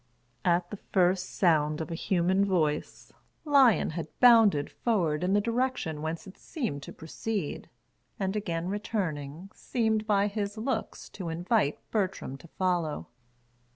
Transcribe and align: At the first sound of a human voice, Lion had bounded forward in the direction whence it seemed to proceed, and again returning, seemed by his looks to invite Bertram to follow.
At 0.43 0.71
the 0.71 0.77
first 0.77 1.35
sound 1.35 1.79
of 1.79 1.91
a 1.91 1.93
human 1.93 2.43
voice, 2.43 3.13
Lion 3.45 3.91
had 3.91 4.07
bounded 4.19 4.71
forward 4.71 5.23
in 5.23 5.33
the 5.33 5.39
direction 5.39 6.01
whence 6.01 6.25
it 6.25 6.39
seemed 6.39 6.81
to 6.81 6.91
proceed, 6.91 7.69
and 8.19 8.35
again 8.35 8.67
returning, 8.67 9.51
seemed 9.53 10.07
by 10.07 10.25
his 10.25 10.57
looks 10.57 11.07
to 11.09 11.29
invite 11.29 11.77
Bertram 11.91 12.35
to 12.37 12.47
follow. 12.47 13.09